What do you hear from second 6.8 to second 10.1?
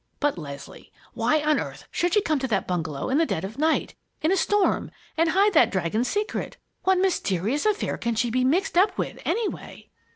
What mysterious affair can she be mixed up with, anyway?"